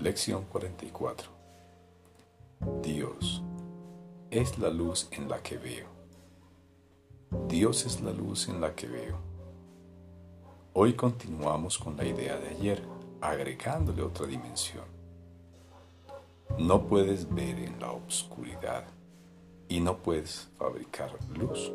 [0.00, 1.28] Lección 44.
[2.82, 3.42] Dios
[4.30, 5.88] es la luz en la que veo.
[7.46, 9.18] Dios es la luz en la que veo.
[10.72, 12.82] Hoy continuamos con la idea de ayer,
[13.20, 14.86] agregándole otra dimensión.
[16.56, 18.86] No puedes ver en la oscuridad
[19.68, 21.70] y no puedes fabricar luz.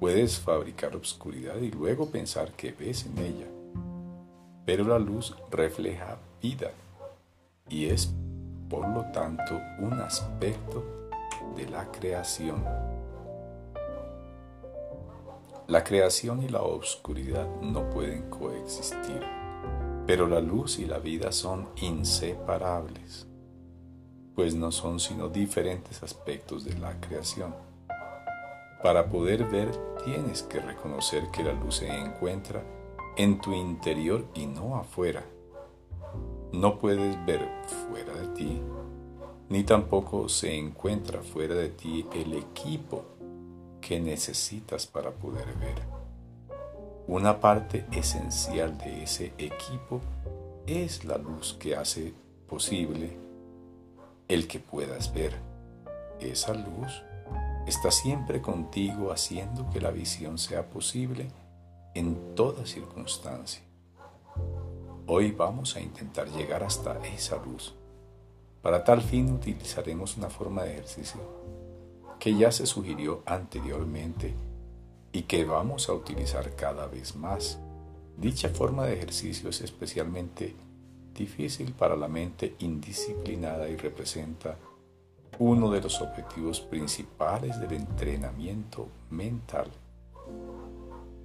[0.00, 3.48] Puedes fabricar obscuridad y luego pensar que ves en ella,
[4.64, 6.72] pero la luz refleja vida
[7.68, 8.12] y es
[8.68, 10.84] por lo tanto un aspecto
[11.56, 12.62] de la creación.
[15.66, 19.22] La creación y la oscuridad no pueden coexistir,
[20.06, 23.26] pero la luz y la vida son inseparables,
[24.34, 27.54] pues no son sino diferentes aspectos de la creación.
[28.82, 29.70] Para poder ver
[30.04, 32.62] tienes que reconocer que la luz se encuentra
[33.16, 35.24] en tu interior y no afuera
[36.60, 37.46] no puedes ver
[37.88, 38.60] fuera de ti,
[39.48, 43.04] ni tampoco se encuentra fuera de ti el equipo
[43.80, 45.82] que necesitas para poder ver.
[47.06, 50.00] Una parte esencial de ese equipo
[50.66, 52.14] es la luz que hace
[52.48, 53.16] posible
[54.28, 55.34] el que puedas ver.
[56.20, 57.02] Esa luz
[57.66, 61.28] está siempre contigo haciendo que la visión sea posible
[61.94, 63.62] en toda circunstancia.
[65.06, 67.74] Hoy vamos a intentar llegar hasta esa luz.
[68.62, 71.20] Para tal fin utilizaremos una forma de ejercicio
[72.18, 74.34] que ya se sugirió anteriormente
[75.12, 77.58] y que vamos a utilizar cada vez más.
[78.16, 80.56] Dicha forma de ejercicio es especialmente
[81.12, 84.56] difícil para la mente indisciplinada y representa
[85.38, 89.70] uno de los objetivos principales del entrenamiento mental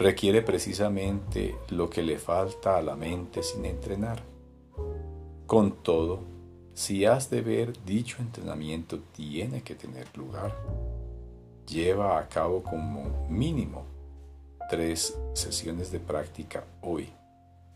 [0.00, 4.22] requiere precisamente lo que le falta a la mente sin entrenar.
[5.46, 6.20] Con todo,
[6.72, 10.56] si has de ver dicho entrenamiento tiene que tener lugar.
[11.66, 13.84] Lleva a cabo como mínimo
[14.70, 17.10] tres sesiones de práctica hoy,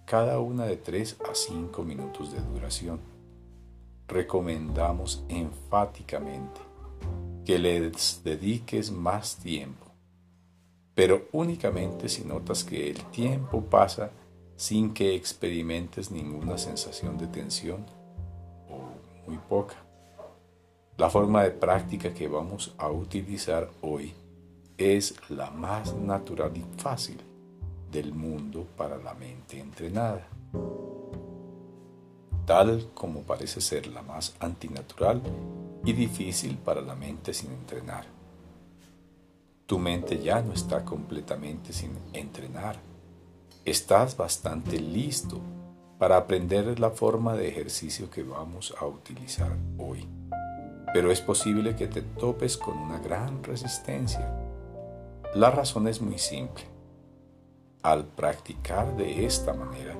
[0.06, 3.00] cada una de tres a cinco minutos de duración.
[4.08, 6.62] Recomendamos enfáticamente
[7.44, 9.83] que les dediques más tiempo
[10.94, 14.10] pero únicamente si notas que el tiempo pasa
[14.56, 17.84] sin que experimentes ninguna sensación de tensión
[18.70, 19.76] o muy poca.
[20.96, 24.14] La forma de práctica que vamos a utilizar hoy
[24.78, 27.20] es la más natural y fácil
[27.90, 30.26] del mundo para la mente entrenada,
[32.46, 35.20] tal como parece ser la más antinatural
[35.84, 38.23] y difícil para la mente sin entrenar.
[39.66, 42.76] Tu mente ya no está completamente sin entrenar.
[43.64, 45.40] Estás bastante listo
[45.98, 50.06] para aprender la forma de ejercicio que vamos a utilizar hoy.
[50.92, 54.38] Pero es posible que te topes con una gran resistencia.
[55.34, 56.64] La razón es muy simple.
[57.82, 59.96] Al practicar de esta manera,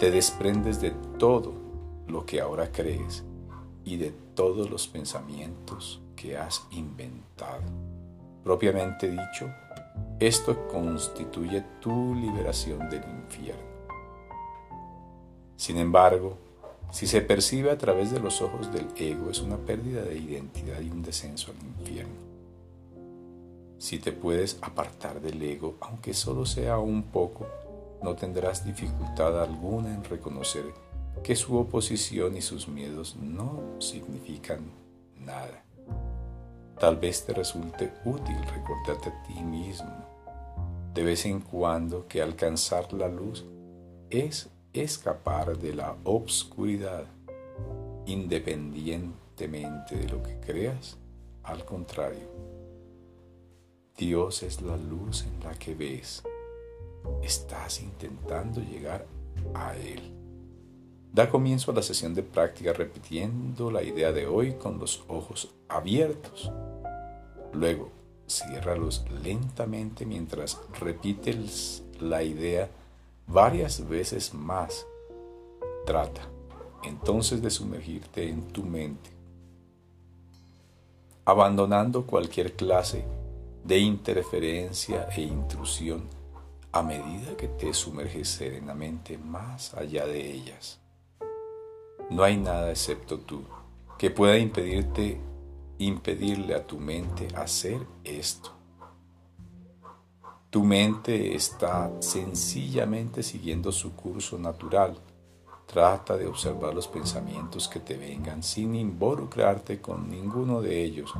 [0.00, 1.54] te desprendes de todo
[2.08, 3.24] lo que ahora crees
[3.84, 7.62] y de todos los pensamientos que has inventado.
[8.46, 9.52] Propiamente dicho,
[10.20, 13.64] esto constituye tu liberación del infierno.
[15.56, 16.38] Sin embargo,
[16.92, 20.80] si se percibe a través de los ojos del ego, es una pérdida de identidad
[20.80, 22.14] y un descenso al infierno.
[23.78, 27.48] Si te puedes apartar del ego, aunque solo sea un poco,
[28.00, 30.66] no tendrás dificultad alguna en reconocer
[31.24, 34.60] que su oposición y sus miedos no significan
[35.18, 35.65] nada.
[36.78, 40.16] Tal vez te resulte útil recordarte a ti mismo
[40.96, 43.44] de vez en cuando que alcanzar la luz
[44.08, 47.04] es escapar de la obscuridad,
[48.06, 50.96] independientemente de lo que creas.
[51.42, 52.26] Al contrario,
[53.94, 56.22] Dios es la luz en la que ves.
[57.22, 59.04] Estás intentando llegar
[59.52, 60.15] a Él.
[61.12, 65.54] Da comienzo a la sesión de práctica repitiendo la idea de hoy con los ojos
[65.68, 66.50] abiertos.
[67.52, 67.90] Luego,
[68.28, 72.68] ciérralos lentamente mientras repites la idea
[73.26, 74.86] varias veces más.
[75.86, 76.28] Trata
[76.84, 79.10] entonces de sumergirte en tu mente,
[81.24, 83.04] abandonando cualquier clase
[83.64, 86.04] de interferencia e intrusión
[86.72, 90.78] a medida que te sumerges serenamente más allá de ellas.
[92.10, 93.42] No hay nada excepto tú
[93.98, 95.20] que pueda impedirte
[95.78, 98.52] impedirle a tu mente hacer esto.
[100.50, 104.96] Tu mente está sencillamente siguiendo su curso natural
[105.66, 111.12] Trata de observar los pensamientos que te vengan sin involucrarte con ninguno de ellos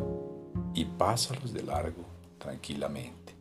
[0.72, 2.04] y pásalos de largo
[2.38, 3.34] tranquilamente.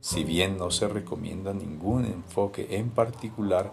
[0.00, 3.70] Si bien no se recomienda ningún enfoque en particular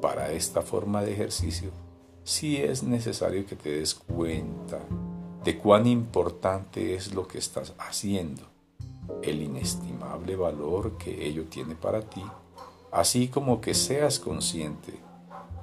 [0.00, 1.70] para esta forma de ejercicio,
[2.24, 4.80] sí es necesario que te des cuenta
[5.44, 8.42] de cuán importante es lo que estás haciendo,
[9.22, 12.24] el inestimable valor que ello tiene para ti,
[12.90, 15.00] así como que seas consciente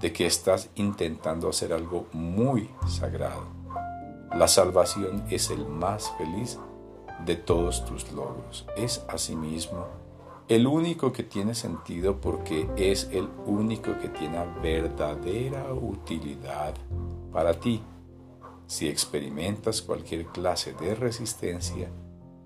[0.01, 3.47] de que estás intentando hacer algo muy sagrado.
[4.35, 6.57] La salvación es el más feliz
[7.25, 8.65] de todos tus logros.
[8.77, 9.87] Es asimismo
[10.49, 16.73] el único que tiene sentido porque es el único que tiene verdadera utilidad
[17.31, 17.83] para ti.
[18.65, 21.91] Si experimentas cualquier clase de resistencia,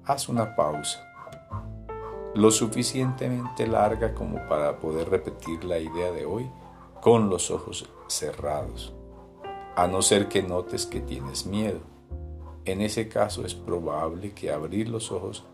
[0.03, 1.01] haz una pausa,
[2.35, 6.49] lo suficientemente larga como para poder repetir la idea de hoy
[7.01, 8.93] con los ojos cerrados,
[9.77, 11.79] a no ser que notes que tienes miedo.
[12.65, 15.45] En ese caso es probable que abrir los ojos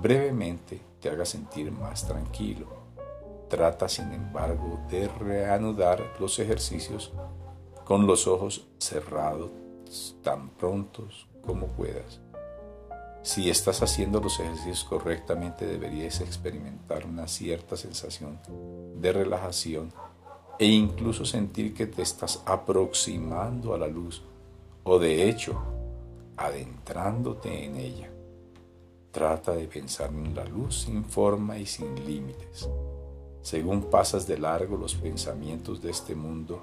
[0.00, 2.66] brevemente te haga sentir más tranquilo.
[3.48, 7.12] Trata, sin embargo, de reanudar los ejercicios
[7.84, 9.50] con los ojos cerrados
[10.22, 12.20] tan prontos como puedas.
[13.22, 18.38] Si estás haciendo los ejercicios correctamente, deberías experimentar una cierta sensación
[18.96, 19.92] de relajación
[20.58, 24.22] e incluso sentir que te estás aproximando a la luz
[24.84, 25.60] o de hecho
[26.36, 28.13] adentrándote en ella.
[29.14, 32.68] Trata de pensar en la luz sin forma y sin límites.
[33.42, 36.60] Según pasas de largo los pensamientos de este mundo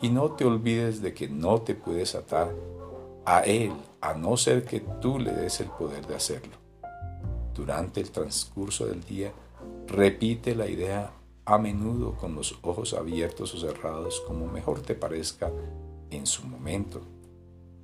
[0.00, 2.54] y no te olvides de que no te puedes atar
[3.26, 6.54] a Él a no ser que tú le des el poder de hacerlo.
[7.54, 9.34] Durante el transcurso del día,
[9.86, 11.12] repite la idea
[11.44, 15.52] a menudo con los ojos abiertos o cerrados como mejor te parezca
[16.10, 17.02] en su momento,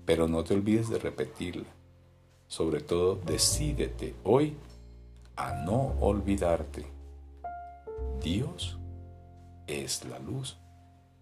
[0.06, 1.76] pero no te olvides de repetirla
[2.48, 4.56] sobre todo, decídete hoy
[5.36, 6.86] a no olvidarte.
[8.22, 8.78] Dios
[9.66, 10.56] es la luz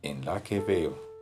[0.02, 1.13] en la que veo